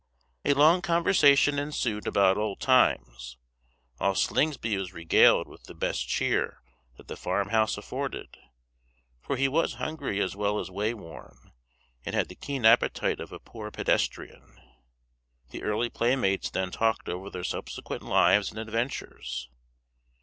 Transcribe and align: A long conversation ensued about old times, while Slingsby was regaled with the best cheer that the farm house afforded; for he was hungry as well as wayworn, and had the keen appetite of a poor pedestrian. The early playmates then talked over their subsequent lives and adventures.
A 0.43 0.55
long 0.55 0.81
conversation 0.81 1.59
ensued 1.59 2.07
about 2.07 2.35
old 2.35 2.59
times, 2.59 3.37
while 3.97 4.15
Slingsby 4.15 4.75
was 4.75 4.93
regaled 4.93 5.47
with 5.47 5.65
the 5.65 5.75
best 5.75 6.07
cheer 6.07 6.63
that 6.97 7.07
the 7.07 7.15
farm 7.15 7.49
house 7.49 7.77
afforded; 7.77 8.35
for 9.21 9.37
he 9.37 9.47
was 9.47 9.75
hungry 9.75 10.19
as 10.19 10.35
well 10.35 10.57
as 10.59 10.71
wayworn, 10.71 11.51
and 12.03 12.15
had 12.15 12.29
the 12.29 12.35
keen 12.35 12.65
appetite 12.65 13.19
of 13.19 13.31
a 13.31 13.37
poor 13.37 13.69
pedestrian. 13.69 14.59
The 15.51 15.61
early 15.61 15.91
playmates 15.91 16.49
then 16.49 16.71
talked 16.71 17.07
over 17.07 17.29
their 17.29 17.43
subsequent 17.43 18.01
lives 18.01 18.49
and 18.49 18.57
adventures. 18.57 19.49